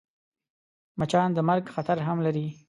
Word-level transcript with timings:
مچان 0.99 1.29
د 1.33 1.39
مرګ 1.49 1.65
خطر 1.75 1.97
هم 2.07 2.17
لري 2.25 2.47